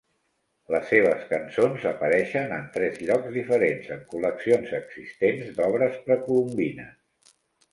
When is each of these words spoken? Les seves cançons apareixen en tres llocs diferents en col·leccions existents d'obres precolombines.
Les 0.75 0.85
seves 0.91 1.19
cançons 1.33 1.83
apareixen 1.89 2.55
en 2.57 2.65
tres 2.77 2.97
llocs 3.09 3.29
diferents 3.35 3.93
en 3.97 4.01
col·leccions 4.15 4.75
existents 4.81 5.53
d'obres 5.61 6.01
precolombines. 6.09 7.33